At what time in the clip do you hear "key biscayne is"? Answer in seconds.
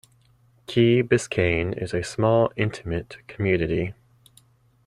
0.65-1.93